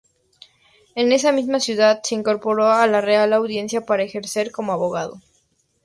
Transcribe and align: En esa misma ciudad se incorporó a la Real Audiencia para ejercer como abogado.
En 0.95 1.11
esa 1.11 1.31
misma 1.31 1.59
ciudad 1.59 2.01
se 2.03 2.15
incorporó 2.15 2.71
a 2.71 2.87
la 2.87 3.01
Real 3.01 3.33
Audiencia 3.33 3.81
para 3.85 4.01
ejercer 4.01 4.51
como 4.51 4.71
abogado. 4.73 5.21